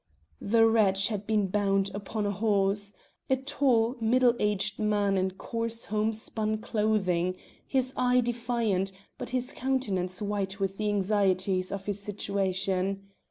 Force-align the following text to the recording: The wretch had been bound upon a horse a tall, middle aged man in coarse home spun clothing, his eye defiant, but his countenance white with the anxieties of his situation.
The 0.41 0.65
wretch 0.65 1.09
had 1.09 1.27
been 1.27 1.45
bound 1.45 1.91
upon 1.93 2.25
a 2.25 2.31
horse 2.31 2.91
a 3.29 3.35
tall, 3.35 3.97
middle 4.01 4.33
aged 4.39 4.79
man 4.79 5.15
in 5.15 5.29
coarse 5.29 5.83
home 5.85 6.11
spun 6.11 6.57
clothing, 6.57 7.35
his 7.67 7.93
eye 7.95 8.19
defiant, 8.21 8.91
but 9.19 9.29
his 9.29 9.51
countenance 9.51 10.19
white 10.19 10.59
with 10.59 10.77
the 10.77 10.89
anxieties 10.89 11.71
of 11.71 11.85
his 11.85 11.99
situation. 11.99 13.09